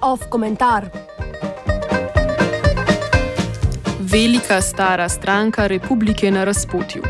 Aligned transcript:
Off 0.00 0.20
komentar. 0.30 0.90
Velika 4.00 4.62
stara 4.62 5.08
stranka 5.08 5.66
republike 5.68 6.30
na 6.30 6.44
razpotju. 6.44 7.02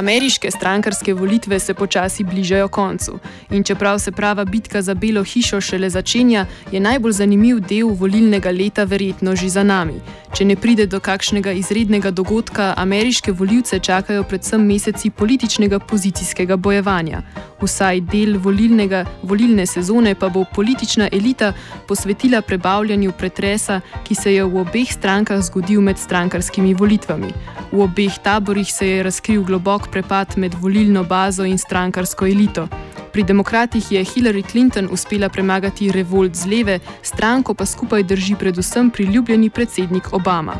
Ameriške 0.00 0.50
strankarske 0.50 1.14
volitve 1.14 1.58
se 1.60 1.74
počasi 1.74 2.24
bližajo 2.24 2.68
koncu 2.68 3.18
in 3.50 3.64
čeprav 3.64 3.98
se 3.98 4.12
prava 4.12 4.44
bitka 4.44 4.82
za 4.82 4.94
Belo 4.94 5.22
hišo 5.24 5.60
šele 5.60 5.90
začenja, 5.90 6.46
je 6.72 6.80
najbolj 6.80 7.12
zanimiv 7.12 7.60
del 7.60 7.88
volilnega 7.88 8.50
leta 8.50 8.84
verjetno 8.84 9.36
že 9.36 9.48
za 9.48 9.62
nami. 9.62 10.00
Če 10.32 10.44
ne 10.44 10.56
pride 10.56 10.86
do 10.86 11.00
kakšnega 11.00 11.52
izrednega 11.52 12.10
dogodka, 12.10 12.74
ameriške 12.76 13.32
voljivce 13.32 13.78
čakajo 13.78 14.22
predvsem 14.24 14.64
meseci 14.66 15.10
političnega 15.10 15.78
pozicijskega 15.78 16.56
bojevanja. 16.56 17.22
Vsaj 17.60 18.00
del 18.00 18.38
volilnega, 18.38 19.04
volilne 19.22 19.66
sezone 19.66 20.14
pa 20.14 20.28
bo 20.28 20.44
politična 20.54 21.08
elita 21.12 21.52
posvetila 21.88 22.40
prebavljanju 22.40 23.12
pretresa, 23.12 23.80
ki 24.04 24.14
se 24.14 24.34
je 24.34 24.44
v 24.44 24.62
obeh 24.62 24.92
strankah 24.92 25.42
zgodil 25.42 25.80
med 25.80 25.98
strankarskimi 25.98 26.74
volitvami. 26.74 27.32
V 27.72 27.82
obeh 27.82 28.18
taborih 28.22 28.72
se 28.72 28.88
je 28.88 29.02
razkril 29.02 29.42
globok 29.44 29.89
prepad 29.92 30.38
med 30.38 30.54
volilno 30.54 31.04
bazo 31.04 31.44
in 31.44 31.58
strankarsko 31.58 32.26
elito. 32.26 32.68
Pri 33.12 33.22
demokratih 33.22 33.92
je 33.92 34.04
Hillary 34.04 34.50
Clinton 34.50 34.88
uspela 34.92 35.28
premagati 35.28 35.92
revolt 35.92 36.34
z 36.34 36.46
leve, 36.46 36.78
stranko 37.02 37.54
pa 37.54 37.66
skupaj 37.66 38.02
drži 38.02 38.34
predvsem 38.34 38.90
priljubljeni 38.90 39.50
predsednik 39.50 40.12
Obama. 40.12 40.56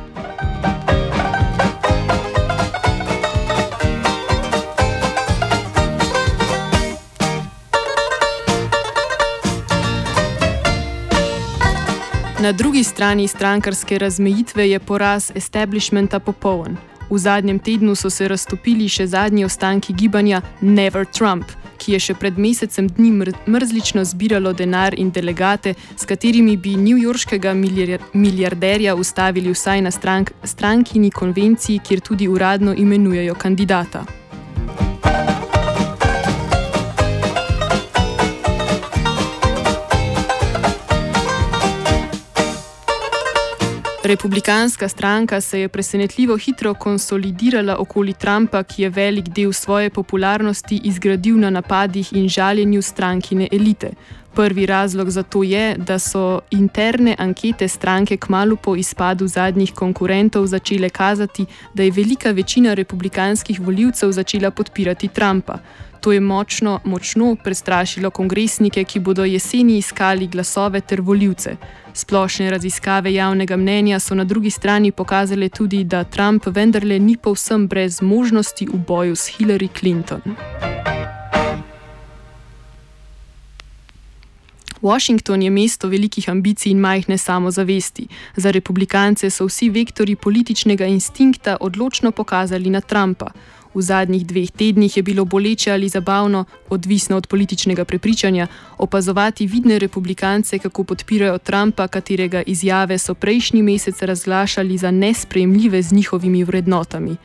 Na 12.41 12.53
drugi 12.53 12.85
strani 12.85 13.29
strankarske 13.29 13.99
razmejitve 13.99 14.71
je 14.71 14.79
poraz 14.79 15.33
establishmenta 15.35 16.19
popoln. 16.19 16.90
V 17.11 17.19
zadnjem 17.19 17.59
tednu 17.59 17.95
so 17.95 18.11
se 18.11 18.29
raztopili 18.29 18.89
še 18.89 19.07
zadnji 19.07 19.45
ostanki 19.45 19.93
gibanja 19.93 20.43
Never 20.61 21.07
Trump, 21.07 21.51
ki 21.79 21.97
je 21.97 22.01
še 22.07 22.15
pred 22.15 22.39
mesecem 22.39 22.89
dni 22.89 23.11
mrzlično 23.47 24.05
zbiralo 24.05 24.53
denar 24.53 24.95
in 24.95 25.11
delegate, 25.11 25.75
s 25.97 26.07
katerimi 26.07 26.57
bi 26.57 26.77
newyorškega 26.77 27.55
milijarderja 28.15 28.95
ustavili 28.95 29.51
vsaj 29.51 29.83
na 29.83 29.91
strank, 29.91 30.33
strankini 30.45 31.11
konvenciji, 31.11 31.83
kjer 31.83 32.01
tudi 32.01 32.29
uradno 32.29 32.75
imenujejo 32.77 33.35
kandidata. 33.35 34.20
Republikanska 44.11 44.89
stranka 44.89 45.41
se 45.41 45.61
je 45.61 45.69
presenetljivo 45.69 46.37
hitro 46.37 46.75
konsolidirala 46.75 47.77
okoli 47.79 48.13
Trumpa, 48.13 48.63
ki 48.63 48.83
je 48.83 48.89
velik 48.91 49.29
del 49.29 49.53
svoje 49.53 49.91
popularnosti 49.91 50.81
izgradil 50.85 51.39
na 51.39 51.51
napadih 51.51 52.13
in 52.13 52.29
žaljenju 52.29 52.83
strankine 52.83 53.49
elite. 53.53 53.91
Prvi 54.35 54.67
razlog 54.67 55.11
za 55.11 55.23
to 55.23 55.43
je, 55.43 55.75
da 55.77 55.99
so 55.99 56.41
interne 56.51 57.17
ankete 57.19 57.69
stranke 57.69 58.17
kmalo 58.17 58.57
po 58.57 58.77
izpadu 58.77 59.27
zadnjih 59.27 59.73
konkurentov 59.75 60.47
začele 60.47 60.89
kazati, 60.89 61.47
da 61.75 61.83
je 61.83 61.91
velika 61.91 62.31
večina 62.31 62.75
republikanskih 62.75 63.61
voljivcev 63.61 64.13
začela 64.13 64.51
podpirati 64.51 65.09
Trumpa. 65.09 65.59
To 66.01 66.13
je 66.13 66.21
močno, 66.21 66.81
močno 66.85 67.37
prestrašilo 67.45 68.11
kongresnike, 68.11 68.85
ki 68.85 69.01
bodo 69.01 69.25
jeseni 69.25 69.79
iskali 69.79 70.27
glasove 70.27 70.81
ter 70.81 71.01
voljivce. 71.01 71.57
Splošne 71.95 72.51
raziskave 72.51 73.15
javnega 73.15 73.57
mnenja 73.57 73.99
so 73.99 74.15
na 74.15 74.25
drugi 74.25 74.51
strani 74.51 74.93
pokazale 74.93 75.49
tudi, 75.49 75.85
da 75.85 76.05
Trump 76.05 76.47
vendarle 76.47 76.99
ni 76.99 77.17
povsem 77.17 77.69
brez 77.69 78.03
možnosti 78.03 78.67
v 78.67 78.79
boju 78.87 79.17
s 79.17 79.29
Hillary 79.39 79.69
Clinton. 79.79 80.21
Washington 84.83 85.43
je 85.43 85.51
mesto 85.51 85.89
velikih 85.89 86.29
ambicij 86.29 86.71
in 86.71 86.81
majhne 86.81 87.19
samozavesti. 87.19 88.07
Za 88.37 88.51
republikance 88.51 89.31
so 89.31 89.47
vsi 89.47 89.71
vektori 89.71 90.17
političnega 90.17 90.87
instinkta 90.87 91.57
odločno 91.61 92.13
pokazali 92.13 92.71
na 92.71 92.81
Trumpa. 92.81 93.31
V 93.75 93.83
zadnjih 93.83 94.27
dveh 94.27 94.51
tednih 94.51 94.97
je 94.97 95.03
bilo 95.03 95.25
boleče 95.25 95.73
ali 95.73 95.89
zabavno, 95.89 96.45
odvisno 96.69 97.17
od 97.17 97.27
političnega 97.27 97.85
prepričanja, 97.85 98.47
opazovati 98.79 99.47
vidne 99.47 99.79
republikance, 99.79 100.59
kako 100.59 100.85
podpirajo 100.85 101.39
Trumpa, 101.39 101.89
katerega 101.89 102.43
izjave 102.43 102.99
so 102.99 103.15
prejšnji 103.15 103.63
mesec 103.63 104.03
razglašali 104.03 104.79
za 104.79 104.91
nesprejemljive 104.91 105.83
z 105.83 105.93
njihovimi 105.93 106.45
vrednotami. 106.45 107.17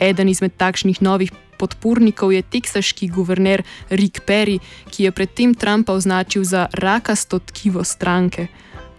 Eden 0.00 0.28
izmed 0.28 0.56
takšnih 0.56 1.02
novih 1.02 1.32
podpornikov 1.58 2.32
je 2.32 2.42
teksaški 2.42 3.08
guverner 3.08 3.62
Rick 3.90 4.24
Perry, 4.24 4.58
ki 4.90 5.04
je 5.04 5.12
predtem 5.12 5.54
Trumpa 5.54 5.92
označil 5.92 6.44
za 6.44 6.66
rakasto 6.72 7.38
tkivo 7.38 7.84
stranke. 7.84 8.46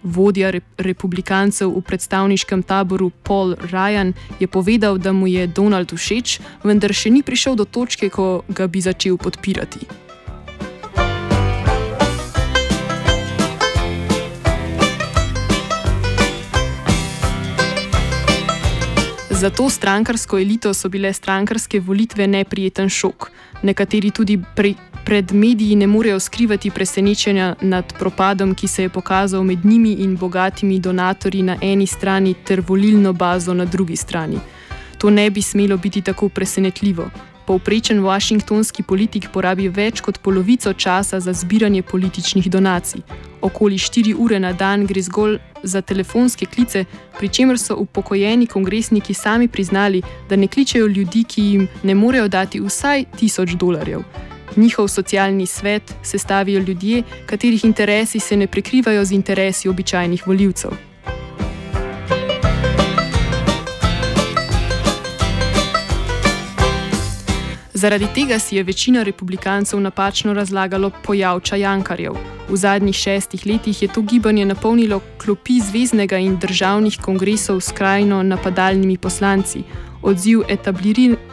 Vodja 0.02 0.52
republikancev 0.78 1.70
v 1.70 1.82
predstavniškem 1.82 2.62
taboru 2.62 3.10
Paul 3.22 3.54
Ryan 3.54 4.12
je 4.40 4.46
povedal, 4.46 4.98
da 4.98 5.12
mu 5.12 5.26
je 5.26 5.46
Donald 5.46 5.94
všeč, 5.94 6.40
vendar 6.62 6.92
še 6.92 7.10
ni 7.10 7.22
prišel 7.22 7.56
do 7.56 7.64
točke, 7.64 8.10
ko 8.10 8.42
ga 8.50 8.66
bi 8.66 8.82
začel 8.82 9.16
podpirati. 9.16 10.11
Za 19.42 19.50
to 19.50 19.70
strankarsko 19.70 20.38
elito 20.38 20.74
so 20.74 20.88
bile 20.88 21.12
strankarske 21.12 21.80
volitve 21.80 22.26
neprijeten 22.26 22.88
šok. 22.88 23.30
Nekateri 23.62 24.10
tudi 24.10 24.38
pri, 24.56 24.74
pred 25.04 25.32
mediji 25.32 25.76
ne 25.76 25.86
morejo 25.86 26.20
skrivati 26.20 26.70
presenečenja 26.70 27.54
nad 27.60 27.92
propadom, 27.98 28.54
ki 28.54 28.68
se 28.68 28.82
je 28.82 28.88
pokazal 28.88 29.42
med 29.42 29.64
njimi 29.64 29.92
in 29.92 30.16
bogatimi 30.16 30.78
donatorji 30.78 31.42
na 31.42 31.56
eni 31.60 31.86
strani 31.86 32.34
ter 32.34 32.62
volilno 32.68 33.12
bazo 33.12 33.54
na 33.54 33.64
drugi 33.64 33.96
strani. 33.96 34.38
To 34.98 35.10
ne 35.10 35.30
bi 35.30 35.42
smelo 35.42 35.76
biti 35.76 36.02
tako 36.02 36.28
presenetljivo. 36.28 37.10
Povprečen 37.46 38.00
washingtonski 38.00 38.82
politik 38.82 39.28
porabi 39.32 39.68
več 39.68 40.00
kot 40.00 40.18
polovico 40.22 40.72
časa 40.72 41.20
za 41.20 41.32
zbiranje 41.32 41.82
političnih 41.82 42.50
donacij. 42.50 43.00
Okoli 43.40 43.78
4 43.78 44.14
ure 44.18 44.38
na 44.38 44.52
dan 44.52 44.86
gre 44.86 45.02
zgolj 45.02 45.38
za 45.62 45.80
telefonske 45.80 46.46
klice, 46.46 46.84
pri 47.18 47.28
čemer 47.28 47.58
so 47.58 47.76
upokojeni 47.76 48.46
kongresniki 48.46 49.14
sami 49.14 49.48
priznali, 49.48 50.02
da 50.28 50.36
ne 50.36 50.46
kličejo 50.46 50.86
ljudi, 50.86 51.24
ki 51.24 51.42
jim 51.42 51.68
ne 51.82 51.94
morejo 51.94 52.28
dati 52.28 52.60
vsaj 52.60 53.04
1000 53.20 53.56
dolarjev. 53.56 54.02
Njihov 54.56 54.88
socialni 54.88 55.46
svet 55.46 55.94
sestavijo 56.02 56.60
ljudje, 56.60 57.02
katerih 57.26 57.64
interesi 57.64 58.20
se 58.20 58.36
ne 58.36 58.46
prekrivajo 58.46 59.04
z 59.04 59.12
interesi 59.12 59.68
običajnih 59.68 60.26
voljivcev. 60.26 60.91
Zaradi 67.82 68.06
tega 68.14 68.38
si 68.38 68.56
je 68.56 68.62
večina 68.62 69.02
republikancev 69.02 69.80
napačno 69.80 70.32
razlagalo 70.32 70.90
pojav 71.02 71.40
čajankarjev. 71.40 72.12
V 72.48 72.56
zadnjih 72.56 72.96
šestih 72.96 73.46
letih 73.46 73.82
je 73.82 73.88
to 73.88 74.00
gibanje 74.02 74.44
napolnilo 74.44 75.00
klopi 75.24 75.60
zvezdnega 75.60 76.18
in 76.18 76.36
državnih 76.38 76.98
kongresov 77.02 77.60
skrajno 77.60 78.22
napadalnimi 78.22 78.98
poslanci, 78.98 79.62
Odziv 80.02 80.40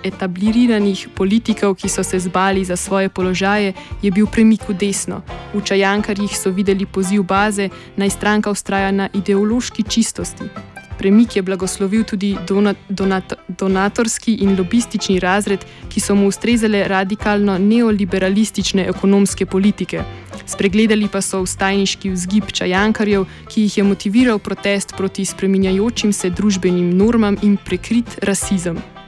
etabliranih 0.04 1.07
politikov, 1.16 1.74
ki 1.75 1.90
so 1.90 2.04
se 2.04 2.19
zbali 2.19 2.66
za 2.66 2.75
svoje 2.75 3.10
položaje, 3.10 3.74
je 4.02 4.12
bil 4.12 4.28
premik 4.28 4.69
v 4.69 4.74
desno. 4.74 5.22
V 5.54 5.62
čajankarjih 5.66 6.38
so 6.38 6.50
videli 6.50 6.86
poziv 6.86 7.24
baze, 7.24 7.69
naj 7.98 8.10
stranka 8.10 8.52
ustraja 8.52 8.92
na 8.92 9.10
ideološki 9.13 9.84
čistosti. 9.84 10.44
Premik 11.00 11.36
je 11.36 11.42
blagoslovil 11.42 12.04
tudi 12.04 12.38
donat, 12.48 12.78
donat, 12.90 13.34
donatorski 13.48 14.34
in 14.44 14.57
lobistični 14.57 15.19
razred, 15.19 15.63
ki 15.88 16.00
so 16.04 16.16
mu 16.16 16.28
ustrezale 16.28 16.84
radikalno 16.88 17.57
neoliberalistične 17.57 18.84
ekonomske 18.92 19.46
politike. 19.46 20.04
Spregledali 20.46 21.07
pa 21.07 21.22
so 21.22 21.40
vstajniški 21.48 22.12
vzgib 22.12 22.51
čajankarjev, 22.51 23.25
ki 23.48 23.62
jih 23.62 23.78
je 23.78 23.84
motiviral 23.84 24.40
protest 24.44 24.94
proti 24.98 25.25
spreminjajočim 25.25 26.13
se 26.13 26.30
družbenim 26.30 26.98
normam 26.98 27.38
in 27.42 27.57
prekrit 27.66 28.19
rasizem. 28.22 28.99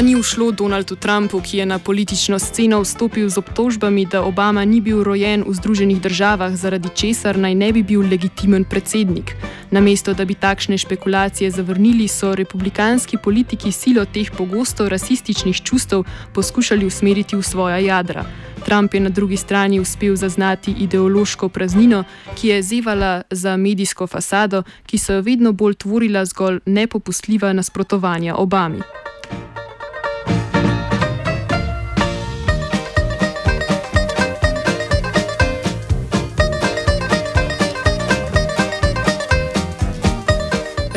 Pa 0.00 0.04
ni 0.04 0.16
ušlo 0.16 0.50
Donaldu 0.50 0.96
Trumpu, 0.96 1.40
ki 1.40 1.58
je 1.58 1.66
na 1.66 1.78
politično 1.78 2.38
sceno 2.38 2.80
vstopil 2.80 3.28
z 3.28 3.38
obtožbami, 3.38 4.06
da 4.06 4.22
Obama 4.22 4.64
ni 4.64 4.80
bil 4.80 5.02
rojen 5.04 5.44
v 5.46 5.52
Združenih 5.54 6.00
državah, 6.00 6.56
zaradi 6.56 6.88
česar 6.94 7.36
naj 7.38 7.54
ne 7.54 7.72
bi 7.72 7.82
bil 7.82 8.00
legitimen 8.08 8.64
predsednik. 8.64 9.34
Namesto 9.70 10.14
da 10.14 10.24
bi 10.24 10.34
takšne 10.34 10.78
špekulacije 10.78 11.50
zavrnili, 11.50 12.08
so 12.08 12.34
republikanski 12.34 13.16
politiki 13.16 13.72
silo 13.72 14.04
teh 14.04 14.30
pogosto 14.38 14.88
rasističnih 14.88 15.60
čustev 15.62 16.04
poskušali 16.34 16.86
usmeriti 16.86 17.36
v 17.36 17.42
svoja 17.42 17.78
jadra. 17.78 18.24
Trump 18.64 18.94
je 18.94 19.00
na 19.00 19.08
drugi 19.08 19.36
strani 19.36 19.80
uspel 19.80 20.16
zaznati 20.16 20.74
ideološko 20.80 21.48
praznino, 21.48 22.04
ki 22.40 22.48
je 22.48 22.62
zevala 22.62 23.22
za 23.30 23.56
medijsko 23.56 24.06
fasado, 24.06 24.62
ki 24.86 24.98
so 24.98 25.12
jo 25.12 25.20
vedno 25.20 25.52
bolj 25.52 25.74
tvorila 25.74 26.24
zgolj 26.24 26.58
nepopustljiva 26.66 27.52
nasprotovanja 27.52 28.34
Obami. 28.36 28.80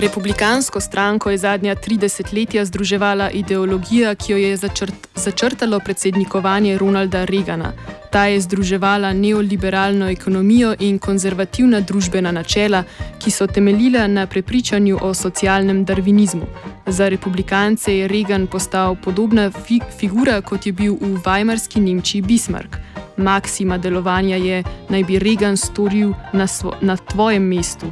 Republikansko 0.03 0.79
stranko 0.79 1.29
je 1.29 1.37
zadnja 1.37 1.75
tri 1.75 1.97
desetletja 1.97 2.65
združevala 2.65 3.29
ideologija, 3.29 4.15
ki 4.15 4.31
jo 4.31 4.37
je 4.37 4.57
začrt, 4.57 5.07
začrtalo 5.15 5.79
predsednikovanje 5.79 6.77
Ronalda 6.77 7.23
Reagana. 7.25 7.71
Ta 8.11 8.25
je 8.25 8.41
združevala 8.41 9.13
neoliberalno 9.13 10.09
ekonomijo 10.09 10.73
in 10.79 10.99
konzervativna 10.99 11.79
družbena 11.79 12.31
načela, 12.31 12.83
ki 13.19 13.31
so 13.31 13.47
temeljila 13.47 14.07
na 14.07 14.27
prepričanju 14.27 14.97
o 15.01 15.13
socialnem 15.13 15.85
darvinizmu. 15.85 16.45
Za 16.87 17.07
republikance 17.09 17.97
je 17.97 18.07
Reagan 18.07 18.47
postal 18.47 18.95
podobna 18.95 19.51
fi 19.51 19.79
figura, 19.99 20.41
kot 20.41 20.65
je 20.65 20.73
bil 20.73 20.97
v 21.01 21.21
Weimarski 21.23 21.79
Nemčiji 21.79 22.21
Bismarck. 22.21 22.75
Maksima 23.17 23.77
delovanja 23.77 24.35
je, 24.35 24.63
naj 24.89 25.03
bi 25.03 25.19
Reagan 25.19 25.57
storil 25.57 26.11
na, 26.33 26.47
na 26.81 26.97
tvojem 26.97 27.43
mestu. 27.43 27.87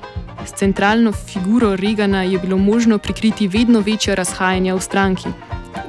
S 0.45 0.53
centralno 0.53 1.11
figuro 1.11 1.75
Regana 1.75 2.23
je 2.23 2.39
bilo 2.39 2.57
možno 2.57 2.97
prikriti 2.97 3.47
vedno 3.47 3.79
večja 3.79 4.15
razhajanja 4.15 4.75
v 4.75 4.81
stranki. 4.81 5.29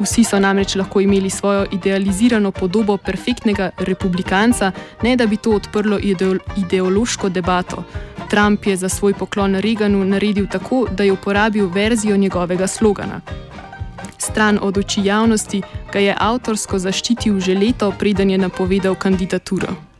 Vsi 0.00 0.24
so 0.24 0.38
namreč 0.40 0.74
lahko 0.74 1.00
imeli 1.00 1.30
svojo 1.30 1.66
idealizirano 1.72 2.50
podobo 2.50 2.96
perfektnega 2.96 3.70
republikanca, 3.78 4.72
ne 5.02 5.16
da 5.16 5.26
bi 5.26 5.36
to 5.36 5.50
odprlo 5.50 5.98
ideološko 6.56 7.28
debato. 7.28 7.84
Trump 8.30 8.66
je 8.66 8.76
za 8.76 8.88
svoj 8.88 9.14
poklon 9.14 9.54
Reganu 9.54 10.04
naredil 10.04 10.46
tako, 10.46 10.86
da 10.90 11.04
je 11.04 11.12
uporabil 11.12 11.68
verzijo 11.68 12.16
njegovega 12.16 12.66
slogana. 12.66 13.20
Stran 14.18 14.58
od 14.62 14.78
oči 14.78 15.00
javnosti 15.04 15.62
ga 15.92 15.98
je 15.98 16.16
avtorsko 16.18 16.78
zaščitil 16.78 17.40
že 17.40 17.54
leto, 17.54 17.92
preden 17.98 18.30
je 18.30 18.38
napovedal 18.38 18.94
kandidaturo. 18.94 19.91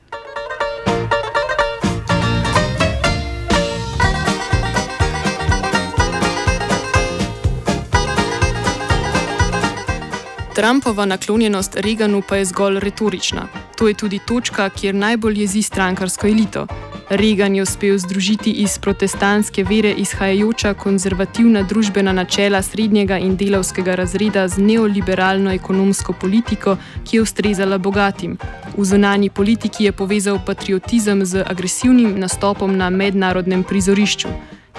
Trumpova 10.54 11.04
naklonjenost 11.04 11.76
Reaganu 11.76 12.22
pa 12.28 12.36
je 12.36 12.44
zgolj 12.44 12.78
retorična. 12.80 13.48
To 13.78 13.88
je 13.88 13.94
tudi 13.94 14.18
točka, 14.18 14.68
kjer 14.68 14.94
najbolj 14.94 15.40
jezi 15.40 15.62
strankarsko 15.62 16.26
elito. 16.26 16.66
Reagan 17.08 17.54
je 17.54 17.62
uspel 17.62 17.98
združiti 17.98 18.50
iz 18.50 18.78
protestantske 18.78 19.64
vere 19.64 19.90
izhajajoča 19.92 20.74
konzervativna 20.74 21.62
družbena 21.62 22.12
načela 22.12 22.62
srednjega 22.62 23.18
in 23.18 23.36
delavskega 23.36 23.94
razreda 23.94 24.48
z 24.48 24.58
neoliberalno 24.58 25.52
ekonomsko 25.52 26.12
politiko, 26.12 26.76
ki 27.04 27.16
je 27.16 27.22
ustrezala 27.22 27.78
bogatim. 27.78 28.38
V 28.76 28.84
zunanji 28.84 29.30
politiki 29.30 29.84
je 29.84 29.92
povezal 29.92 30.38
patriotizem 30.46 31.24
z 31.24 31.44
agresivnim 31.46 32.18
nastopom 32.20 32.76
na 32.76 32.90
mednarodnem 32.90 33.64
prizorišču. 33.64 34.28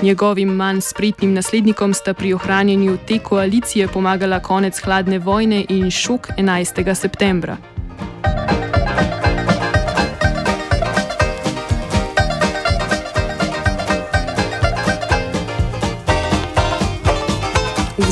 Njegovim 0.01 0.49
manj 0.49 0.81
spretnim 0.81 1.33
naslednikom 1.33 1.93
sta 1.93 2.13
pri 2.13 2.33
ohranjanju 2.33 2.97
te 3.07 3.19
koalicije 3.19 3.87
pomagala 3.87 4.39
konec 4.39 4.81
hladne 4.81 5.19
vojne 5.19 5.65
in 5.69 5.91
šok 5.91 6.27
11. 6.37 6.95
septembra. 6.95 7.57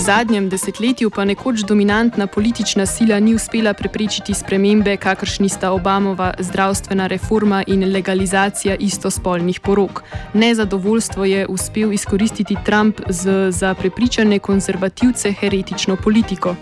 Zadnjem 0.02 0.50
desetletju 0.50 1.10
pa 1.10 1.26
nekoč 1.26 1.60
dominantna 1.60 2.28
politična 2.28 2.86
sila 2.86 3.20
ni 3.20 3.36
uspela 3.36 3.74
preprečiti 3.74 4.34
spremembe, 4.34 4.98
kakršni 4.98 5.50
sta 5.50 5.72
Obamova 5.72 6.34
zdravstvena 6.40 7.08
reforma 7.08 7.64
in 7.68 7.92
legalizacija 7.94 8.76
istospolnih 8.76 9.60
porok. 9.60 10.04
Nezadovoljstvo 10.34 11.26
je 11.26 11.48
uspel 11.48 11.94
izkoristiti 11.94 12.56
Trump 12.66 13.02
z, 13.10 13.52
za 13.52 13.74
prepričane 13.74 14.40
konzervativce 14.40 15.32
heretično 15.32 15.96
politiko. 15.96 16.56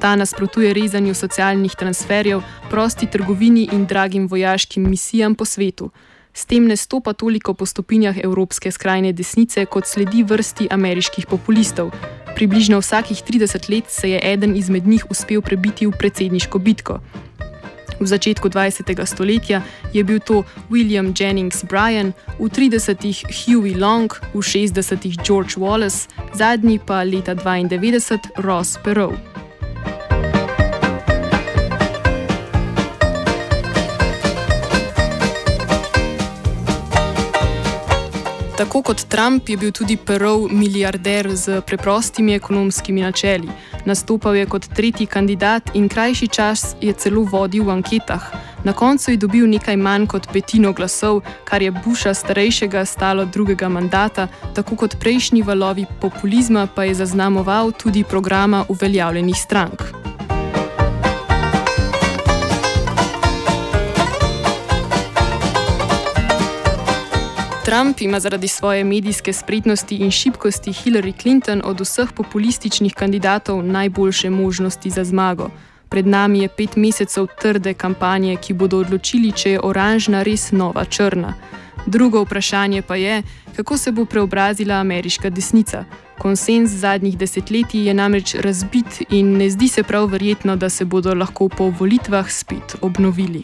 Ta 0.00 0.16
nasprotuje 0.16 0.74
rezanju 0.74 1.14
socialnih 1.14 1.72
transferjev, 1.78 2.40
prosti 2.70 3.06
trgovini 3.06 3.68
in 3.72 3.86
dragim 3.86 4.28
vojaškim 4.28 4.90
misijam 4.90 5.34
po 5.34 5.44
svetu. 5.44 5.90
S 6.32 6.46
tem 6.46 6.66
ne 6.66 6.76
stopa 6.76 7.12
toliko 7.12 7.54
po 7.54 7.66
stopinjah 7.66 8.16
evropske 8.24 8.70
skrajne 8.70 9.12
desnice, 9.12 9.66
kot 9.66 9.86
sledi 9.86 10.22
vrsti 10.22 10.68
ameriških 10.70 11.26
populistov. 11.26 11.90
Približno 12.38 12.78
vsakih 12.78 13.18
30 13.18 13.66
let 13.66 13.84
se 13.90 14.10
je 14.10 14.20
eden 14.22 14.56
izmed 14.56 14.86
njih 14.86 15.10
uspel 15.10 15.40
prebiti 15.42 15.86
v 15.86 15.90
predsedniško 15.90 16.58
bitko. 16.58 17.00
V 18.00 18.06
začetku 18.06 18.48
20. 18.48 19.06
stoletja 19.06 19.62
je 19.92 20.04
bil 20.04 20.20
to 20.20 20.44
William 20.70 21.10
Jennings 21.10 21.64
Bryan, 21.64 22.12
v 22.38 22.46
30. 22.46 23.26
Huey 23.26 23.74
Long, 23.74 24.14
v 24.34 24.38
60. 24.38 25.26
George 25.26 25.58
Wallace, 25.58 26.06
zadnji 26.34 26.78
pa 26.78 27.02
leta 27.02 27.34
92 27.34 28.18
Ross 28.36 28.78
Perot. 28.84 29.37
Tako 38.58 38.82
kot 38.82 39.04
Trump 39.08 39.48
je 39.48 39.56
bil 39.56 39.70
tudi 39.72 39.96
Perov 39.96 40.48
milijarder 40.50 41.30
z 41.36 41.60
preprostimi 41.60 42.34
ekonomskimi 42.34 43.00
načeli. 43.00 43.48
Nastopal 43.84 44.36
je 44.36 44.46
kot 44.46 44.66
tretji 44.74 45.06
kandidat 45.06 45.70
in 45.74 45.88
krajši 45.88 46.28
čas 46.28 46.74
je 46.80 46.92
celo 46.92 47.22
vodil 47.22 47.64
v 47.64 47.70
anketah. 47.70 48.22
Na 48.64 48.72
koncu 48.72 49.10
je 49.10 49.16
dobil 49.16 49.46
nekaj 49.46 49.76
manj 49.76 50.06
kot 50.06 50.26
petino 50.32 50.72
glasov, 50.72 51.20
kar 51.44 51.62
je 51.62 51.70
Busha 51.70 52.14
starejšega 52.14 52.84
stalo 52.84 53.24
drugega 53.24 53.68
mandata, 53.68 54.26
tako 54.54 54.76
kot 54.76 54.98
prejšnji 55.00 55.42
valovi 55.42 55.86
populizma 56.00 56.66
pa 56.66 56.84
je 56.84 56.94
zaznamoval 56.94 57.72
tudi 57.72 58.04
programa 58.04 58.64
uveljavljenih 58.68 59.36
strank. 59.36 59.97
Trump 67.68 68.00
ima 68.00 68.20
zaradi 68.20 68.48
svoje 68.48 68.84
medijske 68.84 69.32
spretnosti 69.32 69.96
in 69.96 70.10
šibkosti 70.10 70.70
Hillary 70.70 71.22
Clinton 71.22 71.62
od 71.64 71.80
vseh 71.80 72.12
populističnih 72.12 72.94
kandidatov 72.94 73.62
najboljše 73.62 74.30
možnosti 74.30 74.90
za 74.90 75.04
zmago. 75.04 75.50
Pred 75.88 76.06
nami 76.06 76.38
je 76.38 76.48
pet 76.48 76.76
mesecev 76.76 77.26
trde 77.42 77.74
kampanje, 77.74 78.36
ki 78.36 78.52
bodo 78.52 78.78
odločili, 78.78 79.32
če 79.32 79.50
je 79.50 79.60
oranžna 79.62 80.22
res 80.22 80.52
nova 80.52 80.84
črna. 80.84 81.34
Drugo 81.86 82.22
vprašanje 82.22 82.82
pa 82.82 82.96
je, 82.96 83.22
kako 83.56 83.76
se 83.76 83.92
bo 83.92 84.04
preobrazila 84.04 84.74
ameriška 84.74 85.30
desnica. 85.30 85.84
Konsens 86.18 86.70
zadnjih 86.70 87.18
desetletij 87.18 87.86
je 87.86 87.94
namreč 87.94 88.34
razbit 88.34 89.02
in 89.10 89.36
ne 89.36 89.50
zdi 89.50 89.68
se 89.68 89.82
prav 89.82 90.06
verjetno, 90.06 90.56
da 90.56 90.68
se 90.68 90.84
bodo 90.84 91.14
lahko 91.14 91.48
po 91.48 91.72
volitvah 91.80 92.30
spet 92.30 92.76
obnovili. 92.80 93.42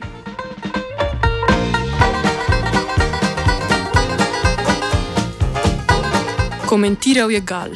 Komentiral 6.74 7.30
je 7.30 7.40
Gal. 7.40 7.70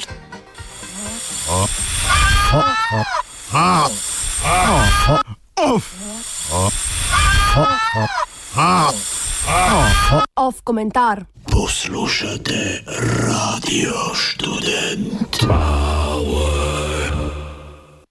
Off 10.35 10.61
komentar. 10.65 11.25
Poslušate 11.47 12.83
radio 13.23 13.95
študent. 14.15 15.47
Power. 15.47 16.68